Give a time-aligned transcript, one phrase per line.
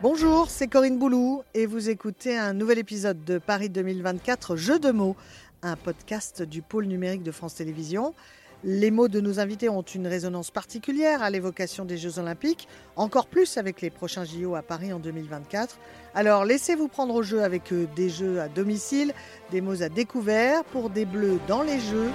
[0.00, 4.92] Bonjour, c'est Corinne Boulou et vous écoutez un nouvel épisode de Paris 2024 Jeux de
[4.92, 5.16] mots,
[5.62, 8.14] un podcast du pôle numérique de France Télévisions.
[8.62, 13.26] Les mots de nos invités ont une résonance particulière à l'évocation des Jeux Olympiques, encore
[13.26, 15.80] plus avec les prochains JO à Paris en 2024.
[16.14, 19.12] Alors laissez-vous prendre au jeu avec eux des jeux à domicile,
[19.50, 22.10] des mots à découvert pour des bleus dans les Jeux.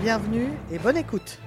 [0.00, 1.38] Bienvenue et bonne écoute.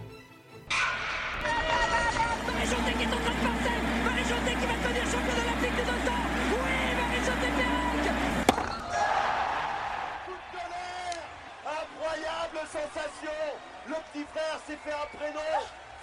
[14.11, 15.39] Petit frère s'est fait un prénom.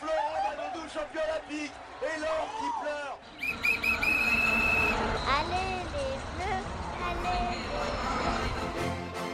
[0.01, 1.73] Florent Manodou, champion olympique.
[2.03, 3.19] Et l'or qui pleure.
[5.41, 6.63] Allez les bleus,
[7.09, 7.59] allez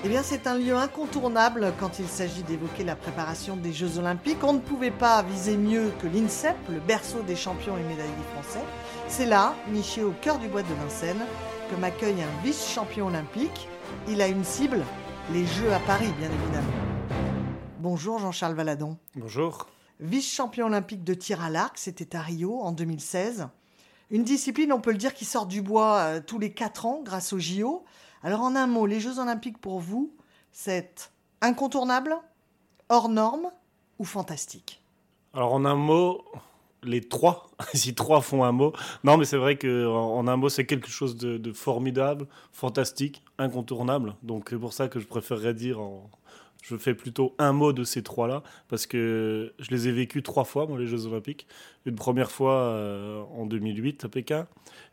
[0.04, 4.42] Eh bien, c'est un lieu incontournable quand il s'agit d'évoquer la préparation des Jeux Olympiques.
[4.42, 8.64] On ne pouvait pas viser mieux que l'INSEP, le berceau des champions et médaillés français.
[9.08, 11.26] C'est là, niché au cœur du bois de Vincennes,
[11.70, 13.68] que m'accueille un vice-champion olympique.
[14.08, 14.82] Il a une cible,
[15.32, 16.83] les Jeux à Paris, bien évidemment.
[17.84, 18.96] Bonjour Jean-Charles Valadon.
[19.14, 19.66] Bonjour.
[20.00, 23.48] Vice-champion olympique de tir à l'arc, c'était à Rio en 2016.
[24.10, 27.02] Une discipline, on peut le dire, qui sort du bois euh, tous les 4 ans
[27.04, 27.84] grâce au JO.
[28.22, 30.14] Alors en un mot, les Jeux olympiques pour vous,
[30.50, 32.16] c'est incontournable,
[32.88, 33.50] hors norme
[33.98, 34.82] ou fantastique?
[35.34, 36.24] Alors en un mot,
[36.84, 38.72] les trois, si trois font un mot.
[39.02, 43.22] Non, mais c'est vrai que en un mot, c'est quelque chose de, de, formidable, fantastique,
[43.36, 44.16] incontournable.
[44.22, 46.08] Donc c'est pour ça que je préférerais dire en,
[46.64, 50.44] je fais plutôt un mot de ces trois-là, parce que je les ai vécus trois
[50.44, 51.46] fois, moi, les Jeux Olympiques.
[51.84, 54.46] Une première fois euh, en 2008 à Pékin,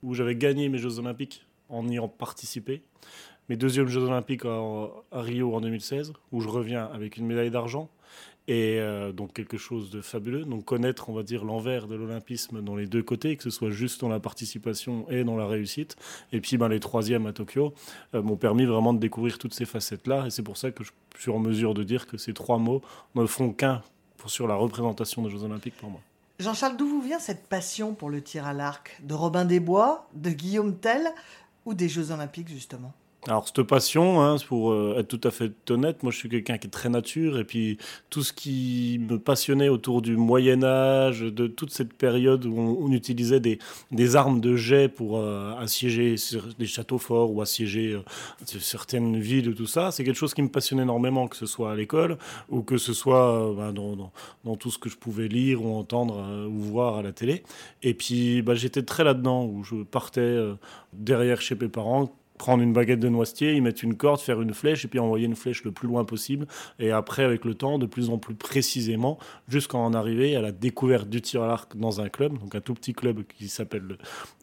[0.03, 2.83] où j'avais gagné mes Jeux Olympiques en y participé.
[3.47, 7.89] Mes deuxièmes Jeux Olympiques à Rio en 2016, où je reviens avec une médaille d'argent
[8.47, 10.44] et euh, donc quelque chose de fabuleux.
[10.45, 13.72] Donc connaître, on va dire, l'envers de l'olympisme dans les deux côtés, que ce soit
[13.72, 15.95] juste dans la participation et dans la réussite.
[16.31, 17.73] Et puis ben, les troisièmes à Tokyo
[18.14, 20.27] euh, m'ont permis vraiment de découvrir toutes ces facettes-là.
[20.27, 22.82] Et c'est pour ça que je suis en mesure de dire que ces trois mots
[23.15, 23.82] ne font qu'un
[24.27, 26.02] sur la représentation des Jeux olympiques pour moi.
[26.39, 28.99] Jean-Charles, d'où vous vient cette passion pour le tir à l'arc?
[29.04, 31.08] De Robin des Bois, de Guillaume Tell
[31.65, 32.94] ou des Jeux olympiques justement?
[33.27, 36.58] Alors, cette passion, hein, pour euh, être tout à fait honnête, moi je suis quelqu'un
[36.58, 37.77] qui est très nature, et puis
[38.09, 43.39] tout ce qui me passionnait autour du Moyen-Âge, de toute cette période où on, utilisait
[43.39, 43.59] des,
[44.15, 46.15] armes de jet pour euh, assiéger
[46.58, 48.02] des châteaux forts ou assiéger euh,
[48.59, 51.76] certaines villes, tout ça, c'est quelque chose qui me passionnait énormément, que ce soit à
[51.76, 52.17] l'école
[52.49, 56.59] ou que ce soit bah, dans, tout ce que je pouvais lire ou entendre ou
[56.59, 57.43] voir à la télé.
[57.83, 60.38] Et puis bah, j'étais très là-dedans, où je partais
[60.93, 64.55] derrière chez mes parents prendre une baguette de noisetier, y mettre une corde, faire une
[64.55, 66.47] flèche et puis envoyer une flèche le plus loin possible.
[66.79, 70.52] Et après, avec le temps, de plus en plus précisément, jusqu'à en arriver à la
[70.52, 73.95] découverte du tir à l'arc dans un club, donc un tout petit club qui s'appelle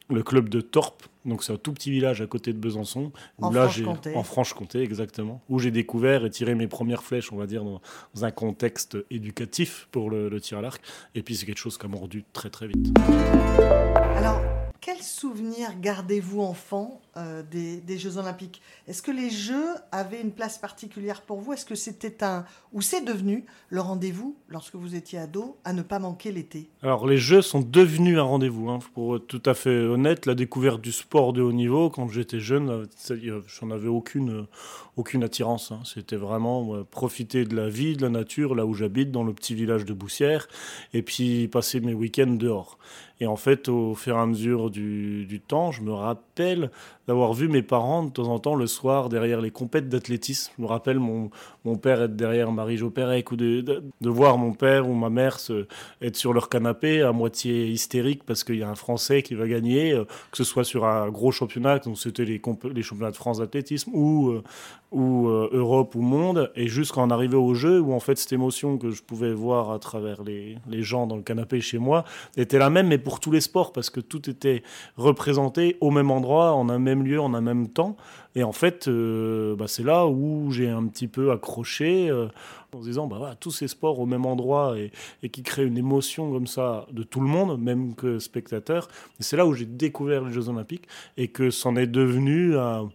[0.09, 1.03] le, club de Torp.
[1.25, 3.10] Donc c'est un tout petit village à côté de Besançon.
[3.42, 4.15] En Franche-Comté.
[4.15, 5.42] En Franche-Comté, exactement.
[5.48, 7.80] Où j'ai découvert et tiré mes premières flèches, on va dire, dans,
[8.22, 10.80] un contexte éducatif pour le, le tir à l'arc.
[11.16, 12.97] Et puis c'est quelque chose qui a mordu très très vite.
[14.15, 14.41] Alors,
[14.81, 18.62] quel souvenir gardez-vous enfant euh, des, Jeux Olympiques?
[18.87, 21.53] Est-ce que les Jeux avaient une place particulière pour vous?
[21.53, 25.83] Est-ce que c'était un ou c'est devenu le rendez-vous lorsque vous étiez ado à ne
[25.83, 26.71] pas manquer l'été?
[26.83, 28.71] Alors les Jeux sont devenus un rendez-vous.
[28.71, 28.78] Hein.
[28.94, 32.41] Pour être tout à fait honnête, la découverte du sport de haut niveau quand j'étais
[32.41, 32.87] jeune,
[33.47, 34.47] j'en avais aucune
[34.97, 35.71] aucune attirance.
[35.71, 35.81] Hein.
[35.84, 39.55] C'était vraiment profiter de la vie, de la nature, là où j'habite, dans le petit
[39.55, 40.49] village de Boussière,
[40.93, 42.78] et puis passer mes week-ends dehors.
[43.21, 46.71] Et en fait, au fur et à mesure du, temps, je me rappelle
[47.06, 50.53] d'avoir vu mes parents de temps en temps le soir derrière les compètes d'athlétisme.
[50.59, 51.31] Je me rappelle mon,
[51.65, 55.39] mon père être derrière Marie-Jo Pérec ou de, de, voir mon père ou ma mère
[56.03, 59.47] être sur leur canapé à moitié hystérique parce qu'il y a un Français qui va
[59.49, 62.41] gagner, euh, que ce soit sur un gros championnat, donc c'était les,
[62.75, 64.43] les championnats de France d'athlétisme ou, euh,
[64.91, 68.33] ou euh, Europe ou monde, et jusqu'à en arriver au jeu où en fait cette
[68.33, 72.05] émotion que je pouvais voir à travers les, les gens dans le canapé chez moi
[72.37, 74.58] était la même, mais pour tous les sports parce que tout était
[74.97, 77.97] représenté au même endroit, en un même lieu en un même temps.
[78.34, 82.28] Et en fait, euh, bah, c'est là où j'ai un petit peu accroché euh,
[82.72, 86.31] en disant, bah, voilà, tous ces sports au même endroit et, qui créent une émotion
[86.33, 88.89] comme ça de tout le monde, même que spectateur.
[89.19, 92.89] C'est là où j'ai découvert les Jeux Olympiques et que c'en est devenu un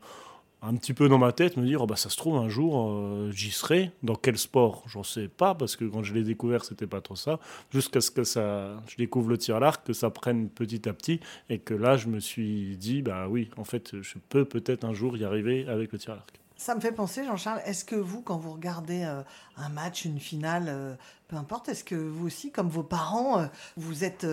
[0.63, 2.89] un petit peu dans ma tête, me dire oh bah ça se trouve un jour
[2.89, 3.92] euh, j'y serai.
[4.01, 4.83] Dans quel sport?
[4.88, 7.39] J'en sais pas parce que quand je l'ai découvert c'était pas trop ça.
[7.71, 10.94] Jusqu'à ce que ça, je découvre le tir à l'arc, que ça prenne petit à
[10.94, 11.19] petit
[11.50, 14.94] et que là je me suis dit bah oui en fait je peux peut-être un
[14.94, 16.39] jour y arriver avec le tir à l'arc.
[16.56, 19.21] Ça me fait penser, Jean-Charles, est-ce que vous, quand vous regardez euh,
[19.57, 20.95] un match, une finale, euh,
[21.27, 24.25] peu importe, est-ce que vous aussi, comme vos parents, vous êtes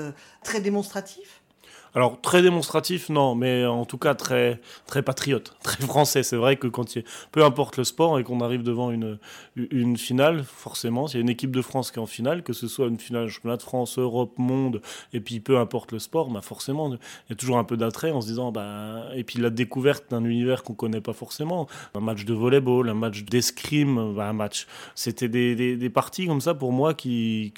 [0.45, 1.40] très démonstratif
[1.95, 6.23] Alors très démonstratif, non, mais en tout cas très très patriote, très français.
[6.23, 10.45] C'est vrai que quand il, peu importe le sport et qu'on arrive devant une finale,
[10.45, 12.87] forcément, s'il y a une équipe de France qui est en finale, que ce soit
[12.87, 14.81] une finale championnat de France, Europe, monde,
[15.13, 18.13] et puis peu importe le sport, bah forcément, il y a toujours un peu d'attrait
[18.13, 22.01] en se disant, bah et puis la découverte d'un univers qu'on connaît pas forcément, un
[22.01, 26.73] match de volleyball, un match d'escrime, bah, un match, c'était des parties comme ça pour
[26.73, 27.53] moi qui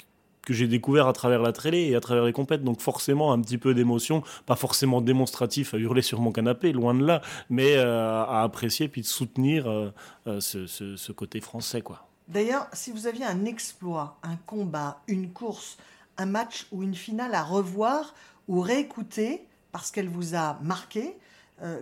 [0.45, 2.63] que j'ai découvert à travers la télé et à travers les compètes.
[2.63, 6.93] Donc forcément un petit peu d'émotion, pas forcément démonstratif à hurler sur mon canapé, loin
[6.93, 9.91] de là, mais euh, à apprécier puis de soutenir euh,
[10.27, 11.81] euh, ce, ce, ce, côté français.
[11.81, 12.07] quoi.
[12.27, 15.77] D'ailleurs, si vous aviez un exploit, un combat, une course,
[16.17, 18.13] un match ou une finale à revoir
[18.47, 21.17] ou réécouter parce qu'elle vous a marqué,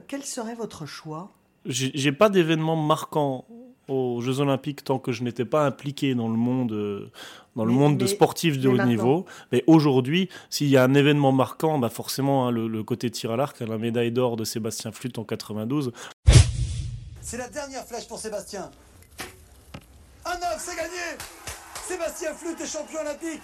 [0.08, 1.32] quel serait votre choix?
[1.66, 3.46] J'ai pas d'événement marquant
[3.88, 7.12] aux Jeux Olympiques tant que je n'étais pas impliqué dans le monde, euh,
[7.56, 8.86] dans le mais, monde mais, de sportifs de haut maintenant.
[8.90, 9.26] niveau.
[9.52, 13.32] Mais aujourd'hui, s'il y a un événement marquant, bah forcément hein, le, le, côté tir
[13.32, 15.92] à l'arc, la médaille d'or de Sébastien Flûte en 92.
[17.22, 18.72] C'est la dernière flèche pour Sébastien.
[20.26, 21.18] Un 9, c'est gagné
[21.88, 23.42] Sébastien Flûte est champion olympique.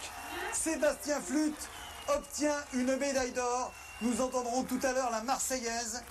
[0.54, 1.68] Sébastien Flûte
[2.16, 3.74] obtient une médaille d'or.
[4.01, 6.04] Nous entendrons tout à l'heure la Marseillaise.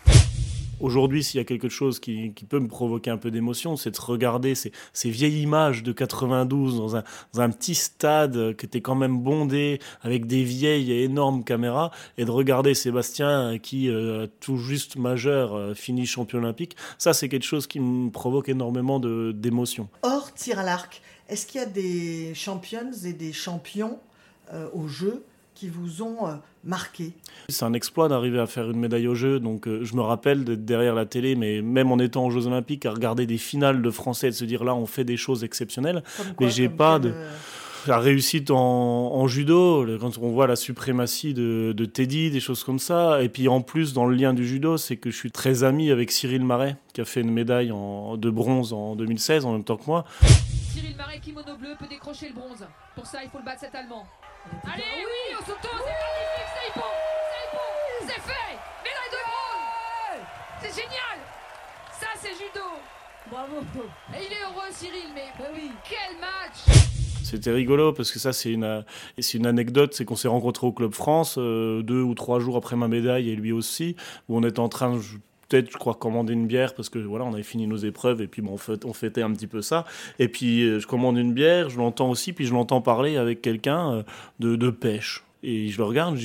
[0.79, 4.01] Aujourd'hui, s'il y a quelque chose qui, peut me provoquer un peu d'émotion, c'est de
[4.01, 4.73] regarder ces,
[5.05, 6.97] vieilles images de 92 dans
[7.41, 12.25] un, petit stade qui était quand même bondé avec des vieilles et énormes caméras et
[12.25, 16.77] de regarder Sébastien qui, euh, tout juste majeur, euh, finit champion olympique.
[16.99, 19.89] Ça, c'est quelque chose qui me provoque énormément d'émotion.
[20.03, 23.99] Hors tir à l'arc, est-ce qu'il y a des championnes et des champions
[24.53, 25.25] euh, au jeu
[25.57, 27.15] qui vous ont euh, marqué
[27.49, 29.41] C'est un exploit d'arriver à faire une médaille au jeu.
[29.41, 32.47] Donc, euh, je me rappelle d'être derrière la télé, mais même en étant aux Jeux
[32.47, 35.17] Olympiques, à regarder des finales de Français et de se dire là, on fait des
[35.17, 36.05] choses exceptionnelles.
[36.37, 37.13] Quoi, mais j'ai pas de.
[37.87, 42.65] La réussite en, en, judo, quand on voit la suprématie de, de, Teddy, des choses
[42.65, 43.23] comme ça.
[43.23, 45.93] Et puis en plus, dans le lien du judo, c'est que je suis très ami
[45.93, 49.63] avec Cyril Marais, qui a fait une médaille en, de bronze en 2016, en même
[49.63, 50.05] temps que moi.
[50.73, 52.67] Cyril Marais, kimono bleu, peut décrocher le bronze.
[52.97, 54.05] Pour ça, il faut le battre cet Allemand.
[54.65, 56.93] Allez, oui, au sauto, c'est magnifique, c'est bon,
[57.33, 58.53] c'est bon, c'est fait.
[58.85, 60.27] Médaille de bronze.
[60.61, 61.19] C'est génial.
[61.93, 62.67] Ça, c'est judo.
[63.31, 63.57] Bravo.
[64.15, 65.71] Et il est heureux, Cyril, mais bah oui.
[65.89, 66.79] quel match.
[67.25, 68.85] C'était rigolo parce que ça c'est une
[69.19, 72.57] c'est une anecdote c'est qu'on s'est rencontrés au club France euh, deux ou trois jours
[72.57, 73.97] après ma médaille et lui aussi
[74.29, 74.97] où on était en train
[75.49, 78.27] peut-être, je crois, commander une bière parce que voilà, on avait fini nos épreuves et
[78.27, 78.57] puis on,
[78.93, 79.85] fêtait un petit peu ça.
[80.19, 83.43] Et puis euh, je commande une bière, je l'entends aussi, puis je l'entends parler avec
[83.43, 84.05] quelqu'un
[84.41, 85.26] euh, de pêche.
[85.49, 86.19] Et je le regarde,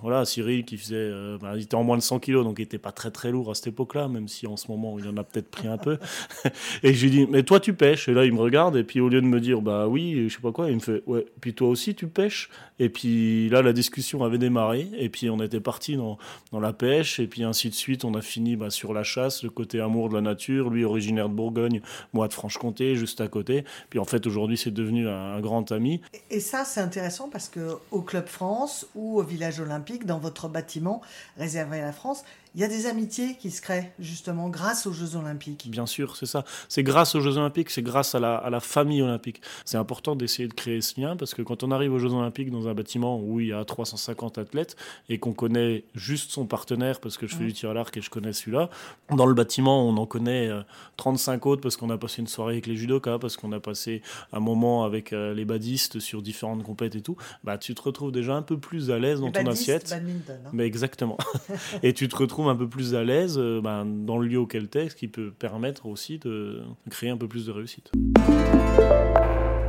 [0.00, 2.62] voilà Cyril qui faisait, euh, bah, il était en moins de 100 kilos, donc il
[2.62, 5.16] était pas très très lourd à cette époque-là, même si en ce moment il en
[5.16, 5.98] a peut-être pris un peu.
[6.84, 9.00] et je lui dis, mais toi tu pêches Et là il me regarde et puis
[9.00, 11.26] au lieu de me dire, bah oui, je sais pas quoi, il me fait, ouais.
[11.40, 15.40] Puis toi aussi tu pêches Et puis là la discussion avait démarré et puis on
[15.40, 16.16] était parti dans,
[16.52, 18.04] dans la pêche et puis ainsi de suite.
[18.04, 21.28] On a fini bah, sur la chasse, le côté amour de la nature, lui originaire
[21.28, 21.80] de Bourgogne,
[22.12, 23.64] moi de Franche-Comté, juste à côté.
[23.88, 26.02] Puis en fait aujourd'hui c'est devenu un, un, grand ami.
[26.30, 28.59] Et ça c'est intéressant parce que au Club France
[28.94, 31.00] ou au village olympique, dans votre bâtiment
[31.36, 32.24] réservé à la France,
[32.54, 35.68] il y a des amitiés qui se créent justement grâce aux Jeux Olympiques.
[35.70, 36.44] Bien sûr, c'est ça.
[36.68, 39.40] C'est grâce aux Jeux Olympiques, c'est grâce à la, à la famille olympique.
[39.64, 42.50] C'est important d'essayer de créer ce lien parce que quand on arrive aux Jeux Olympiques
[42.50, 44.76] dans un bâtiment où il y a 350 athlètes
[45.08, 48.00] et qu'on connaît juste son partenaire parce que je fais du tir à l'arc et
[48.00, 48.70] je connais celui-là,
[49.10, 50.50] dans le bâtiment on en connaît
[50.96, 54.02] 35 autres parce qu'on a passé une soirée avec les judokas, parce qu'on a passé
[54.32, 58.34] un moment avec les badistes sur différentes compètes et tout, bah tu te retrouves déjà
[58.34, 59.90] un peu plus à l'aise dans les ton badistes, assiette.
[59.90, 60.50] Badminton, hein.
[60.52, 61.18] Mais exactement.
[61.82, 64.68] et tu te retrouves un peu plus à l'aise euh, ben, dans le lieu auquel
[64.68, 67.90] tu es, ce qui peut permettre aussi de créer un peu plus de réussite.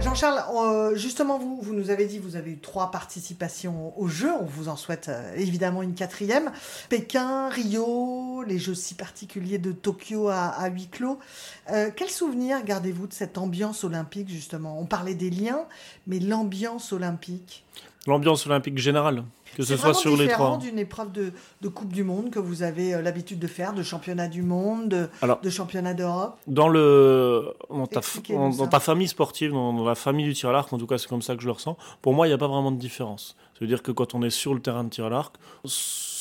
[0.02, 4.32] Jean-Charles, euh, justement, vous, vous nous avez dit vous avez eu trois participations aux Jeux.
[4.42, 6.52] On vous en souhaite euh, évidemment une quatrième.
[6.90, 11.20] Pékin, Rio, les Jeux si particuliers de Tokyo à, à huis clos.
[11.72, 14.80] Euh, quel souvenir gardez-vous de cette ambiance olympique, justement?
[14.80, 15.66] On parlait des liens,
[16.08, 17.64] mais l'ambiance olympique?
[18.08, 19.24] L'ambiance olympique générale
[19.56, 20.58] que ce soit sur les trois.
[20.58, 21.32] d'une épreuve de,
[21.62, 24.90] de, Coupe du Monde que vous avez euh, l'habitude de faire, de championnat du monde,
[24.90, 28.02] de, Alors, de championnat d'Europe Dans, le, dans, ta,
[28.36, 30.88] en, dans ta famille sportive, dans, dans, la famille du tir à l'arc, en tout
[30.88, 32.72] cas c'est comme ça que je le ressens, pour moi il n'y a pas vraiment
[32.72, 33.36] de différence.
[33.62, 35.36] C'est-à-dire que quand on est sur le terrain de tir à l'arc,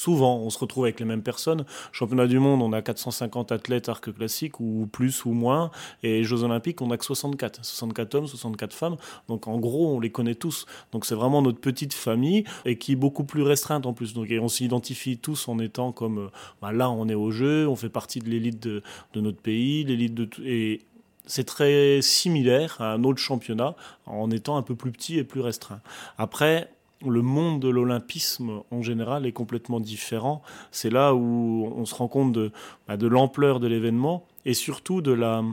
[0.00, 1.64] souvent on se retrouve avec les mêmes personnes.
[1.90, 5.70] Championnat du monde, on a 450 athlètes arc classique, ou plus ou moins.
[6.02, 7.64] Et Jeux olympiques, on a que 64.
[7.64, 8.96] 64 hommes, 64 femmes.
[9.28, 10.66] Donc en gros, on les connaît tous.
[10.92, 14.14] Donc c'est vraiment notre petite famille et qui est plus restreinte en plus.
[14.14, 17.88] Donc on s'identifie tous en étant comme bah, là, on est au jeu, on fait
[17.88, 18.82] partie de l'élite de,
[19.14, 20.82] notre pays, l'élite de et
[21.26, 25.40] c'est très similaire à un autre championnat en étant un peu plus petit et plus
[25.40, 25.80] restreint.
[26.18, 26.72] Après,
[27.06, 30.42] le monde de l'olympisme en général est complètement différent.
[30.70, 32.52] C'est là où on se rend compte de,
[32.88, 35.44] bah, de l'ampleur de l'événement et surtout de la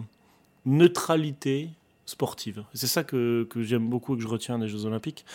[0.65, 1.69] neutralité
[2.05, 2.63] sportive.
[2.73, 5.25] C'est ça que, que j'aime beaucoup et que je retiens des Jeux olympiques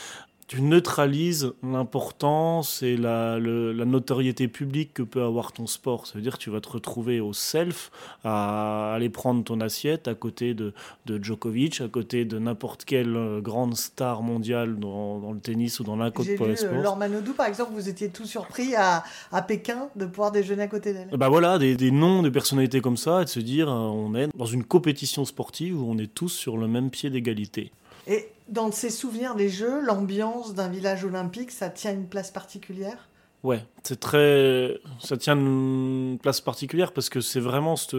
[0.52, 6.06] tu neutralises l'importance et la, la, notoriété publique que peut avoir ton sport.
[6.06, 7.90] Ça veut dire que tu vas te retrouver au self,
[8.22, 10.74] à aller prendre ton assiette à côté de,
[11.06, 15.84] de Djokovic, à côté de n'importe quelle grande star mondiale dans, dans le tennis ou
[15.84, 16.82] dans n'importe quel euh, sport.
[16.82, 20.68] Laure Manodou, par exemple, vous étiez tout surpris à, à Pékin de pouvoir déjeuner à
[20.68, 21.08] côté d'elle.
[21.16, 24.14] Bah voilà, des, des, noms de personnalités comme ça, et de se dire euh, on
[24.14, 27.72] est dans une compétition sportive où on est tous sur le même pied d'égalité.
[28.06, 33.08] Et dans ses souvenirs des Jeux, l'ambiance d'un village olympique, ça tient une place particulière?
[33.42, 34.78] Ouais, c'est très.
[35.00, 37.96] Ça tient une place particulière parce que c'est vraiment cette,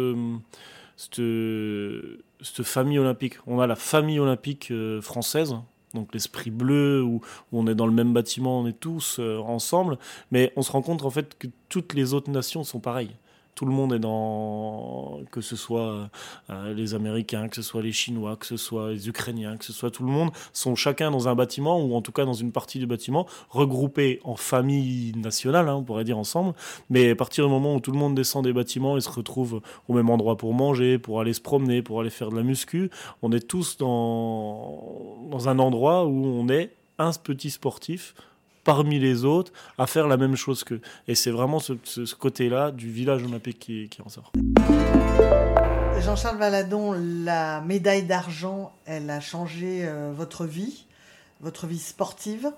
[0.98, 3.36] cette, famille olympique.
[3.45, 5.55] On a la famille olympique euh, française,
[5.93, 7.15] donc l'esprit bleu, où,
[7.51, 9.98] où, on est dans le même bâtiment, on est tous euh, ensemble,
[10.31, 13.15] mais on se rend compte en fait que toutes les autres nations sont pareilles
[13.55, 16.10] tout le monde est dans, que ce soit
[16.50, 19.74] euh, les Américains, que ce soit les Chinois, que ce soit les Ukrainiens, que ce
[19.74, 22.51] soit tout le monde, sont chacun dans un bâtiment, ou en tout cas dans une
[22.51, 26.53] partie du bâtiment, regroupés en famille nationale, hein, on pourrait dire ensemble.
[26.89, 29.62] Mais à partir du moment où tout le monde descend des bâtiments et se retrouve
[29.88, 32.89] au même endroit pour manger, pour aller se promener, pour aller faire de la muscu,
[33.22, 38.13] on est tous dans, dans un endroit où on est un petit sportif
[38.63, 40.82] parmi les autres à faire la même chose qu'eux.
[41.08, 44.32] Et c'est vraiment ce, côté-là du village olympique qui, qui en sort.
[46.01, 50.86] Jean-Charles Valadon, la médaille d'argent, elle a changé euh, votre vie,
[51.39, 52.51] votre vie sportive.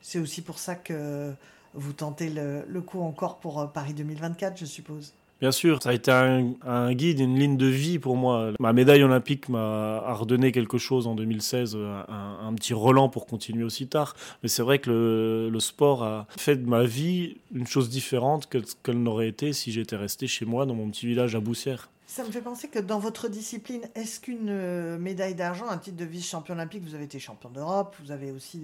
[0.00, 1.32] C'est aussi pour ça que
[1.74, 5.12] vous tentez le, coup encore pour euh, Paris 2024, je suppose.
[5.40, 8.52] Bien sûr, ça a été un, guide, une ligne de vie pour moi.
[8.58, 11.76] Ma médaille olympique m'a redonné quelque chose en 2016,
[12.08, 14.16] un, petit relan pour continuer aussi tard.
[14.42, 19.02] Mais c'est vrai que le, sport a fait de ma vie une chose différente qu'elle
[19.02, 21.88] n'aurait été si j'étais resté chez moi dans mon petit village à Boussière.
[22.08, 25.98] Ça me fait penser que dans votre discipline, est-ce qu'une euh, médaille d'argent, un titre
[25.98, 28.62] de vice-champion olympique, vous avez été champion d'Europe, vous avez aussi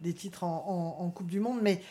[0.00, 1.82] des, titres en, Coupe du Monde, mais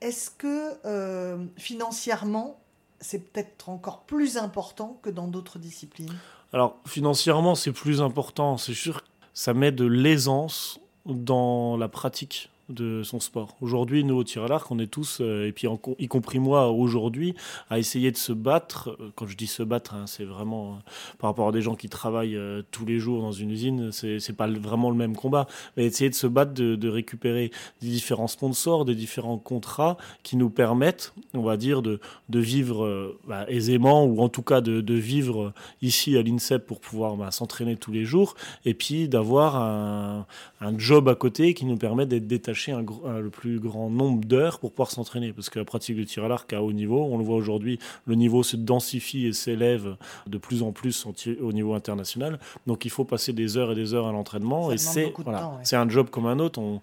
[0.00, 2.58] est-ce que euh, financièrement,
[3.00, 6.14] c'est peut-être encore plus important que dans d'autres disciplines
[6.52, 8.56] Alors, financièrement, c'est plus important.
[8.56, 9.02] C'est sûr
[9.38, 13.56] ça met de l'aisance dans la pratique de son sport.
[13.60, 15.66] Aujourd'hui, nous, au tir à l'arc, on est tous, euh, et puis
[15.98, 17.34] y compris moi aujourd'hui,
[17.70, 18.96] à essayer de se battre.
[19.00, 21.74] Euh, quand je dis se battre, hein, c'est vraiment euh, par rapport à des gens
[21.74, 22.38] qui travaillent
[22.70, 25.46] tous les jours dans une usine, c'est pas vraiment le même combat.
[25.76, 30.50] Mais essayer de se battre, de, récupérer des différents sponsors, des différents contrats qui nous
[30.50, 36.16] permettent, on va dire, de, vivre bah, aisément, ou en tout cas de, vivre ici
[36.16, 38.34] à l'INSEP pour pouvoir bah, s'entraîner tous les jours,
[38.64, 40.26] et puis d'avoir un,
[40.60, 44.58] un job à côté qui nous permet d'être détaché un, le plus grand nombre d'heures
[44.58, 45.32] pour pouvoir s'entraîner.
[45.32, 47.78] Parce que la pratique du tir à l'arc à haut niveau, on le voit aujourd'hui,
[48.06, 49.96] le niveau se densifie et s'élève
[50.26, 51.06] de plus en plus
[51.40, 52.38] au niveau international.
[52.66, 54.72] Donc il faut passer des heures et des heures à l'entraînement.
[54.72, 56.60] Et c'est voilà, c'est un job comme un autre.
[56.60, 56.80] On,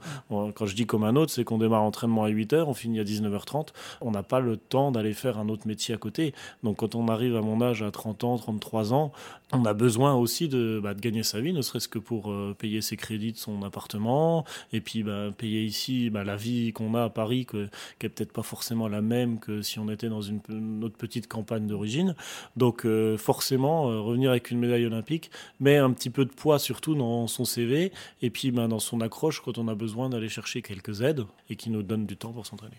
[0.51, 3.03] quand je dis comme un autre, c'est qu'on démarre l'entraînement à 8h, on finit à
[3.03, 3.69] 19h30.
[4.01, 6.33] On n'a pas le temps d'aller faire un autre métier à côté.
[6.63, 9.11] Donc quand on arrive à mon âge, à 30 ans, 33 ans,
[9.51, 12.55] on a besoin aussi de, bah, de gagner sa vie, ne serait-ce que pour euh,
[12.57, 16.93] payer ses crédits de son appartement et puis bah, payer ici bah, la vie qu'on
[16.95, 17.67] a à Paris, que,
[17.99, 20.39] qui est peut-être pas forcément la même que si on était dans une,
[20.83, 22.15] autre petite campagne d'origine.
[22.57, 26.59] Donc euh, forcément, euh, revenir avec une médaille olympique met un petit peu de poids
[26.59, 27.91] surtout dans son CV
[28.21, 31.55] et puis bah, dans son accroche quand on a besoin d'aller chercher quelques aides et
[31.55, 32.75] qui nous donne du temps pour s'entraîner.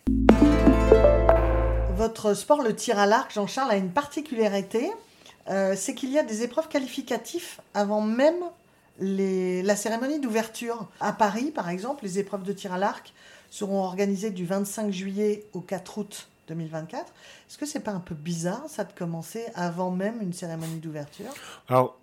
[1.97, 4.91] Votre sport, le tir à l'arc, Jean-Charles, a une particularité,
[5.49, 8.43] euh, c'est qu'il y a des épreuves qualificatives avant même
[9.01, 13.13] la cérémonie d'ouverture à Paris, par exemple, les épreuves de tir à l'arc
[13.51, 17.05] seront organisées du 25 juillet au 4 août 2024.
[17.49, 21.33] Est-ce que c'est pas un peu bizarre, ça, de commencer avant même une cérémonie d'ouverture?
[21.69, 21.99] Alors,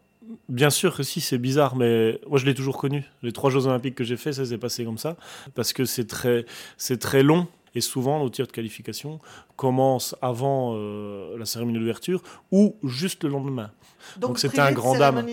[0.50, 3.06] bien sûr que si, c'est bizarre, mais moi, je l'ai toujours connu.
[3.22, 5.18] Les trois Jeux Olympiques que j'ai fait, ça s'est passé comme ça,
[5.56, 6.46] parce que c'est très,
[6.78, 7.48] c'est très long.
[7.76, 9.20] Et souvent, nos tirs de qualification
[9.56, 13.72] commencent avant euh, la cérémonie d'ouverture ou juste le lendemain.
[14.18, 15.26] Donc c'était un grand drame.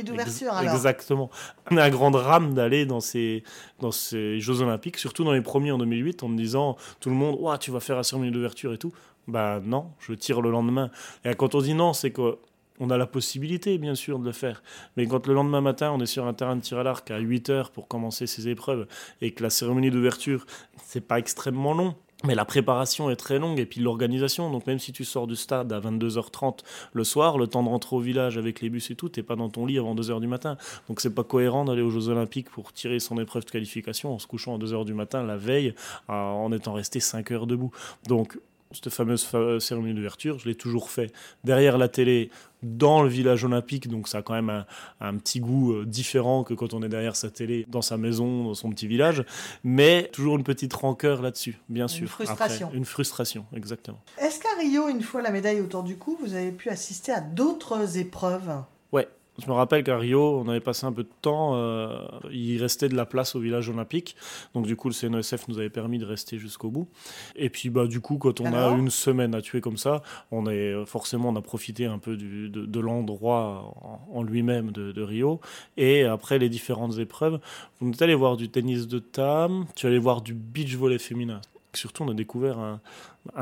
[0.63, 1.31] Exactement.
[1.71, 3.43] Un grand drame d'aller dans ces,
[3.81, 7.17] dans ces Jeux Olympiques, surtout dans les premiers en 2008, en me disant tout le
[7.17, 8.93] monde, ouais, tu vas faire la cérémonie d'ouverture et tout.
[9.29, 10.91] Bah non, je tire le lendemain.
[11.25, 12.39] Et quand on dit non, c'est que
[12.81, 14.63] on a la possibilité, bien sûr, de le faire.
[14.97, 17.19] Mais quand le lendemain matin, on est sur un terrain de tir à l'arc à
[17.19, 18.87] 8 heures pour commencer ses épreuves
[19.21, 20.47] et que la cérémonie d'ouverture,
[20.83, 21.95] c'est pas extrêmement long,
[22.25, 24.51] Mais la préparation est très longue et puis l'organisation.
[24.51, 26.59] Donc même si tu sors du stade à 22h30
[26.93, 29.37] le soir, le temps de rentrer au village avec les bus et tout, t'es pas
[29.37, 30.59] dans ton lit avant 2h du matin.
[30.89, 34.19] Donc c'est pas cohérent d'aller aux Jeux Olympiques pour tirer son épreuve de qualification en
[34.19, 35.75] se couchant à 2h du matin la veille
[36.09, 37.71] en étant resté 5 heures debout.
[38.07, 38.39] Donc
[38.73, 41.13] cette fameuse cérémonie d'ouverture, je l'ai toujours fait
[41.45, 42.31] derrière la télé,
[42.63, 44.65] dans le village olympique, donc ça a quand même
[45.01, 48.45] un, petit goût euh, différent que quand on est derrière sa télé, dans sa maison,
[48.45, 49.25] dans son petit village,
[49.65, 52.03] mais toujours une petite rancœur là-dessus, bien sûr.
[52.03, 52.71] Une frustration.
[52.73, 54.01] une frustration, exactement.
[54.19, 57.21] Est-ce qu'à Rio, une fois la médaille autour du cou, vous avez pu assister à
[57.21, 58.63] d'autres épreuves?
[58.93, 59.09] Ouais,
[59.41, 61.55] je me rappelle qu'à Rio, on avait passé un peu de temps.
[61.55, 61.99] Euh,
[62.33, 64.17] il restait de la place au village olympique.
[64.55, 66.89] Donc, du coup, le CNESF nous avait permis de rester jusqu'au bout.
[67.37, 70.47] Et puis, bah, du coup, quand on a une semaine à tuer comme ça, on
[70.47, 73.75] est, forcément, on a profité un peu du, de, l'endroit
[74.13, 75.41] en, lui-même de, Rio.
[75.77, 77.41] Et après les différentes épreuves,
[77.81, 81.41] on est allé voir du tennis de table, tu allais voir du beach volley féminin.
[81.75, 82.81] Surtout, on a découvert un,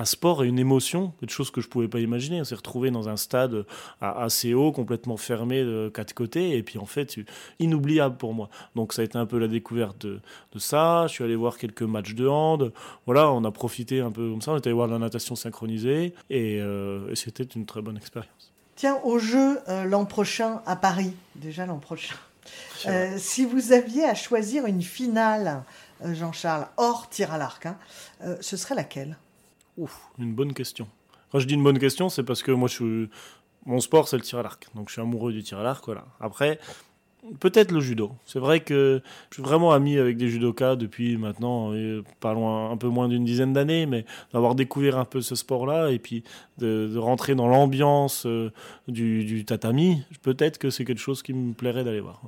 [0.04, 2.40] sport et une émotion, quelque chose que je ne pouvais pas imaginer.
[2.40, 3.64] On s'est retrouvé dans un stade
[4.00, 7.16] assez haut, complètement fermé de quatre côtés, et puis en fait,
[7.58, 8.50] inoubliable pour moi.
[8.74, 10.20] Donc ça a été un peu la découverte de,
[10.58, 11.06] ça.
[11.06, 12.72] Je suis allé voir quelques matchs de hand.
[13.06, 14.52] Voilà, on a profité un peu comme ça.
[14.52, 18.52] On est allé voir la natation synchronisée, et, euh, c'était une très bonne expérience.
[18.76, 22.14] Tiens, au jeu euh, l'an prochain à Paris, déjà l'an prochain.
[22.86, 25.62] Euh, si vous aviez à choisir une finale,
[26.04, 27.76] Jean-Charles, hors tir à l'arc, hein,
[28.40, 29.16] ce serait laquelle?
[29.76, 30.88] Ouf, une bonne question.
[31.30, 33.10] Quand je dis une bonne question, c'est parce que moi, je suis...
[33.66, 34.66] mon sport, c'est le tir à l'arc.
[34.74, 35.84] Donc, je suis amoureux du tir à l'arc.
[35.84, 36.04] Voilà.
[36.20, 36.58] Après,
[37.40, 38.12] peut-être le judo.
[38.26, 42.88] C'est vrai que je suis vraiment ami avec des judokas depuis maintenant, euh, un peu
[42.88, 46.24] moins d'une dizaine d'années, mais d'avoir découvert un peu ce sport-là et puis
[46.58, 48.50] de, rentrer dans l'ambiance euh,
[48.86, 52.22] du, tatami, peut-être que c'est quelque chose qui me plairait d'aller voir.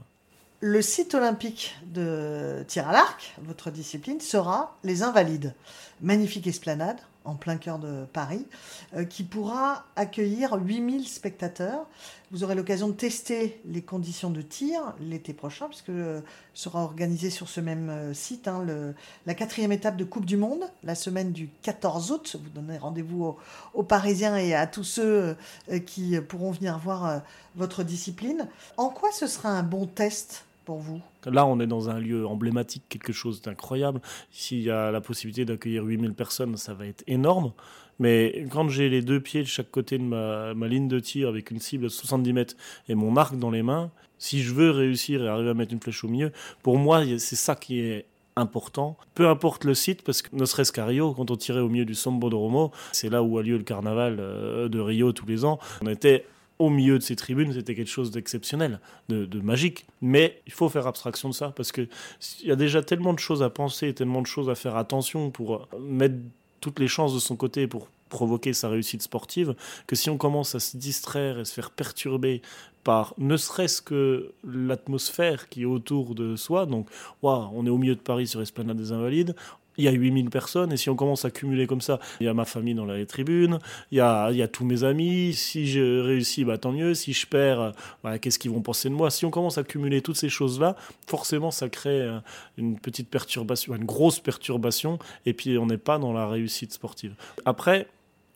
[0.60, 5.54] Le site olympique de tir à l'arc, votre discipline, sera les Invalides.
[6.02, 8.46] Magnifique esplanade en plein cœur de Paris,
[8.94, 11.86] euh, qui pourra accueillir 8000 spectateurs.
[12.30, 15.92] Vous aurez l'occasion de tester les conditions de tir l'été prochain, puisque
[16.54, 18.64] sera organisé sur ce même euh, site hein,
[19.26, 22.36] la quatrième étape de Coupe du Monde, la semaine du 14 août.
[22.42, 23.36] Vous donnez rendez-vous
[23.74, 25.36] aux, Parisiens et à tous ceux
[25.70, 27.22] euh, qui pourront venir voir
[27.56, 28.48] votre discipline.
[28.76, 30.44] En quoi ce sera un bon test?
[30.76, 34.00] Vous Là, on est dans un lieu emblématique, quelque chose d'incroyable.
[34.30, 37.52] S'il y a la possibilité d'accueillir 8000 personnes, ça va être énorme.
[37.98, 41.50] Mais quand j'ai les deux pieds de chaque côté de ma, ligne de tir avec
[41.50, 42.54] une cible de 70 mètres
[42.88, 45.80] et mon arc dans les mains, si je veux réussir et arriver à mettre une
[45.80, 48.06] flèche au milieu, pour moi, c'est ça qui est
[48.36, 48.96] important.
[49.14, 51.84] Peu importe le site, parce que ne serait-ce qu'à Rio, quand on tirait au milieu
[51.84, 55.26] du Sambo de Romo, c'est là où a lieu le carnaval euh, de Rio tous
[55.26, 56.24] les ans, on était
[56.60, 59.86] au milieu de ces tribunes, c'était quelque chose d'exceptionnel, de, magique.
[60.02, 61.88] Mais il faut faire abstraction de ça, parce qu'il
[62.44, 65.54] y a déjà tellement de choses à penser, tellement de choses à faire attention pour
[65.54, 66.16] euh, mettre
[66.60, 69.54] toutes les chances de son côté pour provoquer sa réussite sportive,
[69.86, 72.42] que si on commence à se distraire et se faire perturber
[72.84, 76.88] par ne serait-ce que l'atmosphère qui est autour de soi, donc
[77.22, 79.34] on est au milieu de Paris sur Esplanade des Invalides,
[79.76, 82.28] il y a 8000 personnes, et si on commence à cumuler comme ça, il y
[82.28, 83.58] a ma famille dans la tribune,
[83.90, 87.72] il y a, tous mes amis, si je réussis, bah, tant mieux, si je perds,
[88.02, 89.10] bah, qu'est-ce qu'ils vont penser de moi?
[89.10, 92.18] Si on commence à cumuler toutes ces choses-là, forcément, ça crée euh,
[92.58, 97.14] une petite perturbation, une grosse perturbation, et puis on n'est pas dans la réussite sportive.
[97.44, 97.88] Après,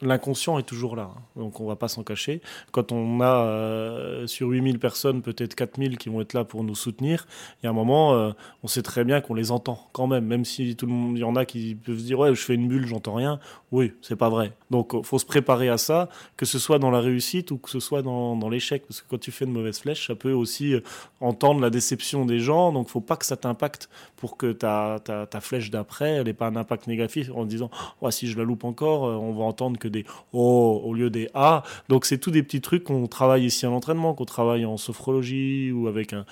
[0.04, 1.22] l'inconscient est toujours là, hein.
[1.36, 2.40] donc on va pas s'en cacher.
[2.72, 6.74] Quand on a euh, sur 8000 personnes, peut-être 4000 qui vont être là pour nous
[6.74, 7.26] soutenir,
[7.62, 10.26] il y a un moment, euh, on sait très bien qu'on les entend quand même,
[10.26, 12.40] même si tout le monde, il y en a qui peuvent se dire ouais, je
[12.40, 13.40] fais une bulle, j'entends rien.
[13.72, 14.52] Oui, c'est pas vrai.
[14.70, 17.70] Donc il faut se préparer à ça, que ce soit dans la réussite ou que
[17.70, 20.74] ce soit dans, l'échec, parce que quand tu fais une mauvaise flèche, ça peut aussi
[20.74, 20.80] euh,
[21.20, 25.26] entendre la déception des gens, donc faut pas que ça t'impacte pour que ta, ta,
[25.26, 28.64] ta flèche d'après, n'ait pas un impact négatif en disant oh, si je la loupe
[28.64, 31.62] encore, on va entendre que des O au lieu des A.
[31.88, 35.72] Donc c'est tous des petits trucs qu'on travaille ici à l'entraînement, qu'on travaille en sophrologie
[35.72, 36.26] ou avec un,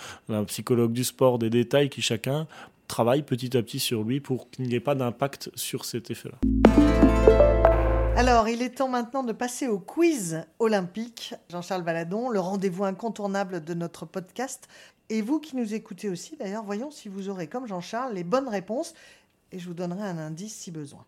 [0.45, 2.47] psychologue du sport, des détails qui chacun
[2.89, 6.39] travaille petit à petit sur lui pour qu'il n'y ait pas d'impact sur cet effet-là.
[8.15, 11.35] Alors, il est temps maintenant de passer au quiz olympique.
[11.49, 14.69] Jean-Charles Valadon, le rendez-vous incontournable de notre podcast.
[15.09, 18.49] Et vous qui nous écoutez aussi, d'ailleurs, voyons si vous aurez, comme Jean-Charles, les bonnes
[18.49, 18.95] réponses.
[19.51, 21.05] Et je vous donnerai un indice si besoin.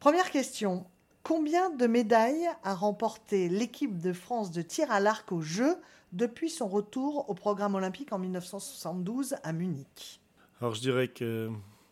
[0.00, 0.86] Première question.
[1.22, 5.76] Combien de médailles a remporté l'équipe de France de tir à l'arc aux Jeux
[6.12, 10.20] depuis son retour au programme olympique en 1972 à Munich?
[10.60, 11.50] Alors je dirais que...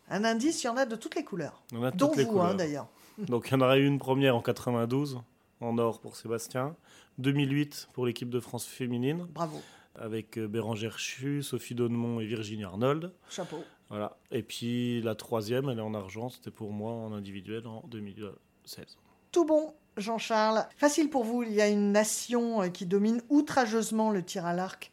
[0.09, 1.61] Un indice, il y en a de toutes les couleurs.
[1.71, 2.87] Il y en a dont les vous, hein, d'ailleurs.
[3.19, 5.21] Donc il y en aurait eu une première en 92,
[5.61, 6.75] en or pour Sébastien.
[7.19, 9.27] 2008 pour l'équipe de France féminine.
[9.33, 9.61] Bravo.
[9.95, 13.13] avec euh, Bérangère Chu, Sophie Donnemont et Virginie Arnold.
[13.29, 13.63] Chapeau.
[13.89, 14.17] Voilà.
[14.31, 18.97] Et puis la troisième, elle est en argent, c'était pour moi en individuel en 2016.
[19.31, 20.67] Tout bon, Jean-Charles.
[20.75, 24.53] Facile pour vous, il y a une nation euh, qui domine outrageusement le tir à
[24.53, 24.91] l'arc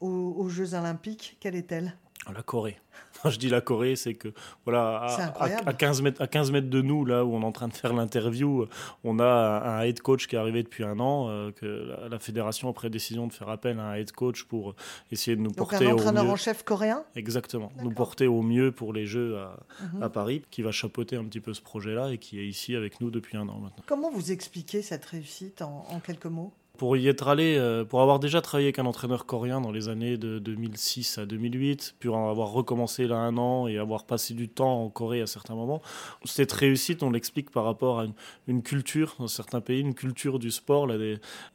[0.00, 1.38] aux, aux Jeux Olympiques.
[1.40, 1.96] Quelle est-elle?
[2.34, 2.78] La Corée.
[3.22, 4.28] Quand je dis la Corée, c'est que
[4.64, 5.62] voilà, à, incroyable.
[5.66, 7.68] à- à 15 mètres, à 15 mètres de nous, là où on est en train
[7.68, 8.66] de faire l'interview,
[9.02, 11.66] on a un head coach qui est arrivé depuis un an, euh, que
[12.02, 14.74] la, la fédération a pris décision de faire appel à un head coach pour
[15.10, 16.30] essayer de nous Donc porter un au entraîneur mieux.
[16.30, 19.56] en chef coréen Exactement, nous porter au mieux pour les Jeux à,
[19.94, 20.02] Mhm.
[20.02, 23.00] à Paris, qui va chapeauter un petit peu ce projet-là et qui est ici avec
[23.00, 23.82] nous depuis un an maintenant.
[23.86, 26.52] Comment vous expliquez cette réussite en, en quelques mots?
[26.78, 29.88] Pour y être allé, euh, pour avoir déjà travaillé avec un entraîneur coréen dans les
[29.88, 34.32] années de 2006 à 2008, puis en avoir recommencé là un an et avoir passé
[34.32, 35.82] du temps en Corée à certains moments,
[36.24, 38.06] cette réussite, on l'explique par rapport à
[38.46, 40.88] une, culture dans certains pays, une culture du sport.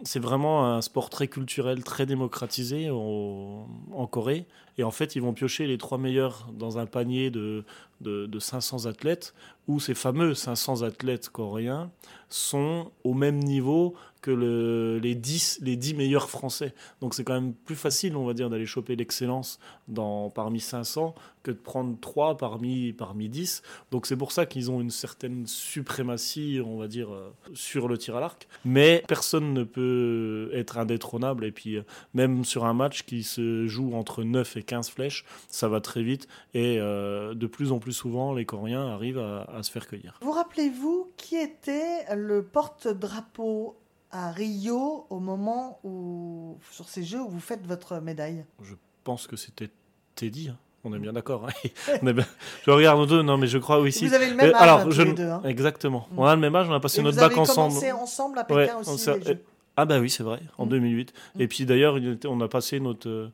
[0.03, 4.45] C'est vraiment un sport très culturel, très démocratisé en Corée.
[4.77, 7.63] Et en fait, ils vont piocher les trois meilleurs dans un panier de,
[8.01, 9.33] de 500 athlètes,
[9.67, 11.91] où ces fameux 500 athlètes coréens
[12.30, 16.73] sont au même niveau que le- les, 10, les 10 meilleurs français.
[17.02, 21.13] Donc c'est quand même plus facile, on va dire, d'aller choper l'excellence dans, parmi 500
[21.43, 23.62] que de prendre 3 parmi, parmi 10.
[23.91, 27.97] Donc c'est pour ça qu'ils ont une certaine suprématie, on va dire, euh, sur le
[27.97, 28.47] tir à l'arc.
[28.63, 31.43] Mais personne ne peut être indétrônable.
[31.43, 35.26] Et puis euh, même sur un match qui se joue entre 9 et 15 flèches,
[35.49, 36.30] ça va très vite.
[36.54, 40.18] Et euh, de plus en plus souvent, les Coréens arrivent à, à se faire cueillir.
[40.22, 43.78] Vous rappelez-vous qui était le porte-drapeau
[44.12, 48.46] à Rio au moment où, sur ces Jeux, où vous faites votre médaille?
[48.62, 49.70] Je pense que c'était
[50.16, 50.50] Teddy.
[50.50, 50.58] hein.
[50.86, 51.48] On est bien d'accord.
[51.48, 51.70] hein.
[52.02, 52.26] On est bien-
[52.66, 53.92] Je regarde nos deux, non, mais je crois oui.
[53.94, 54.06] si.
[54.08, 55.30] Vous avez le même Euh, âge, alors, hein, tous je les deux.
[55.30, 55.42] hein.
[55.46, 56.08] Exactement.
[56.12, 56.20] Mm.
[56.20, 57.70] On a le même âge, on a passé Et notre vous avez bac ensemble.
[57.70, 59.10] commencé ensemble à Pékin Ouais, aussi.
[59.12, 59.44] les Jeux.
[59.78, 60.70] Ah bah oui, c'est vrai, en Mm.
[60.70, 61.13] 2008.
[61.36, 61.42] Mm.
[61.42, 61.96] Et puis d'ailleurs,
[62.28, 63.32] on a passé notre euh,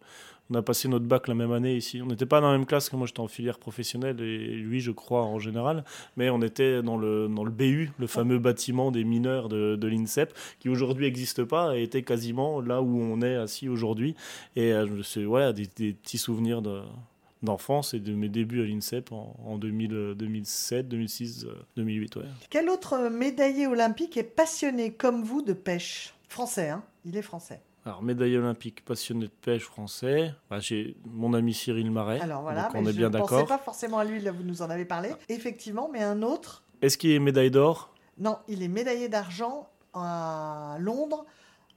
[0.49, 2.01] on a passé notre bac la même année ici.
[2.01, 4.79] On n'était pas dans la même classe que moi, j'étais en filière professionnelle et lui,
[4.79, 5.83] je crois, en général.
[6.17, 9.87] Mais on était dans le, dans le BU, le fameux bâtiment des mineurs de, de
[9.87, 14.15] l'INSEP, qui aujourd'hui n'existe pas et était quasiment là où on est assis aujourd'hui.
[14.55, 16.81] Et euh, je sais, voilà, des, des petits souvenirs de
[17.41, 22.15] d'enfance et de mes débuts à l'INSEP en, en 2000, euh, 2007, 2006, euh, 2008.
[22.17, 22.23] Ouais.
[22.49, 26.13] Quel autre médaillé olympique est passionné comme vous de pêche?
[26.27, 26.83] Français, hein?
[27.05, 27.61] Il est français.
[27.85, 30.33] Alors, médaille olympique, passionné de pêche français.
[30.49, 32.19] Bah, J'ai mon ami Cyril Marais.
[32.19, 33.47] Alors voilà, donc mais on est je bien ne pensais d'accord.
[33.47, 35.11] pas forcément à lui, là vous nous en avez parlé.
[35.29, 37.93] Effectivement, mais un autre, Est-ce qu'il est médaille d'or?
[38.17, 41.25] Non, il est médaillé d'argent à Londres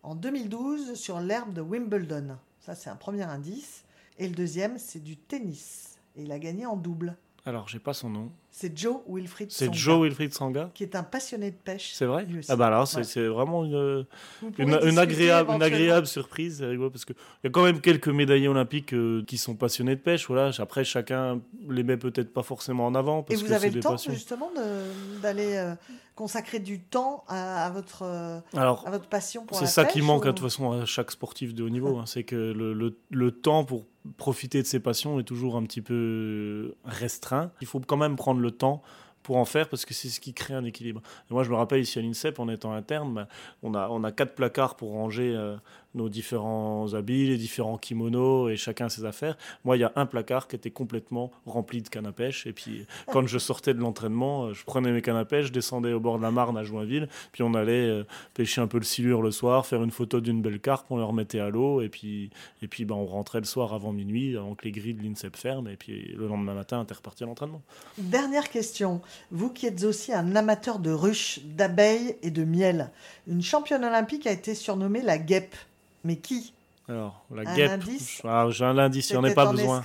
[0.02, 2.36] en 2012 sur l'herbe de Wimbledon.
[2.60, 3.84] Ça, c'est un premier indice.
[4.18, 5.98] Et le deuxième, c'est du tennis.
[6.16, 7.16] Et il a gagné en double.
[7.46, 8.30] Alors, j'ai pas son nom.
[8.54, 11.92] C'est Joe Wilfried C'est Tsonga, Joe Wilfried Sanga qui est un passionné de pêche.
[11.94, 12.52] C'est vrai lui aussi.
[12.52, 13.04] Ah bah alors, c'est Ouais.
[13.04, 14.04] c'est vraiment une,
[14.42, 15.64] Vous pourrez une, une discuter agréable, une éventuellement.
[15.76, 16.58] agréable surprise.
[16.58, 19.96] c'est rigolo, parce qu'il y a quand même quelques médaillés olympiques euh, qui sont passionnés
[19.96, 20.26] de pêche.
[20.28, 20.50] Voilà.
[20.58, 23.20] Après, chacun les met peut-être pas forcément en avant.
[23.22, 24.12] Et Parce vous que avez c'est le des temps passions.
[24.12, 25.74] justement de- d'aller euh,
[26.14, 29.84] consacrer du temps à, à votre, euh, Alors, à votre passion pour C'est la ça
[29.84, 31.96] pêche qui manque ou- hein, de toute façon à chaque sportif de haut niveau.
[31.96, 32.04] hein.
[32.04, 33.86] c'est que le, le- le temps pour
[34.18, 37.52] profiter de ses passions est toujours un petit peu restreint.
[37.60, 38.82] Il faut quand même prendre le temps
[39.22, 41.00] pour en faire parce que c'est ce qui crée un équilibre.
[41.30, 43.26] Moi, je me rappelle ici à l'INSEP, en étant interne,
[43.62, 45.56] on, a, on a quatre placards pour ranger euh,
[45.94, 49.36] nos différents habits, les différents kimonos et chacun ses affaires.
[49.64, 52.46] Moi, il y a un placard qui était complètement rempli de cannes à pêche.
[52.46, 55.52] Et puis, quand je sortais de l'entraînement, euh, je prenais mes cannes à pêche, je
[55.52, 58.78] descendais au bord de la Marne à Joinville, puis on allait euh, pêcher un peu
[58.78, 61.80] le silure le soir, faire une photo d'une belle carpe, on le remettait à l'eau,
[61.80, 62.30] et puis,
[62.62, 65.36] et puis ben, on rentrait le soir avant minuit, avant que les grilles de l'INSEP
[65.36, 67.62] ferment, et puis le lendemain matin, on était reparti à l'entraînement.
[67.98, 69.00] Dernière question.
[69.30, 72.90] Vous qui êtes aussi un amateur de ruches, d'abeilles et de miel,
[73.26, 75.54] une championne olympique a été surnommée la guêpe.
[76.04, 76.52] Mais qui
[76.88, 77.70] Alors, la Un guêpe.
[77.70, 79.82] indice Ah, J'ai un indice, il n'y en a pas besoin.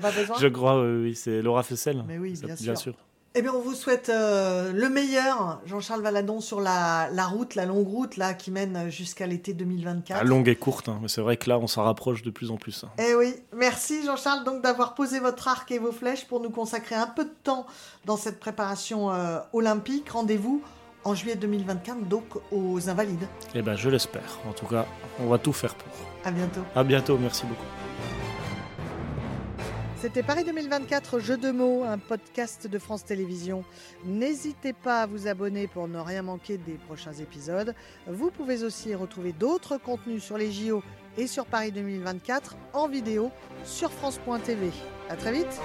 [0.00, 2.02] pas Je crois, oui, oui, c'est Laura Fessel.
[2.06, 2.78] Mais oui, Ça- bien sûr.
[2.78, 2.94] sûr.
[3.36, 7.64] Eh bien, on vous souhaite euh, le meilleur, Jean-Charles Valadon, sur la, la route, la
[7.64, 10.18] longue route là, qui mène jusqu'à l'été 2024.
[10.18, 12.50] La longue et courte, hein, mais c'est vrai que là, on s'en rapproche de plus
[12.50, 12.82] en plus.
[12.82, 12.88] hein.
[12.98, 16.96] Eh oui, merci Jean-Charles donc d'avoir posé votre arc et vos flèches pour nous consacrer
[16.96, 17.66] un peu de temps
[18.04, 20.10] dans cette préparation euh, olympique.
[20.10, 20.60] Rendez-vous
[21.04, 23.26] en juillet 2024 donc aux Invalides.
[23.54, 24.38] Eh ben, je l'espère.
[24.48, 24.86] En tout cas,
[25.18, 25.92] on va tout faire pour.
[26.24, 26.60] À bientôt.
[26.74, 27.64] À bientôt, merci beaucoup.
[30.00, 33.64] C'était Paris 2024 Jeux de mots, un podcast de France Télévisions.
[34.06, 37.74] N'hésitez pas à vous abonner pour ne rien manquer des prochains épisodes.
[38.06, 40.82] Vous pouvez aussi retrouver d'autres contenus sur les JO
[41.18, 43.30] et sur Paris 2024 en vidéo
[43.64, 44.70] sur France.tv.
[45.10, 45.60] À très vite.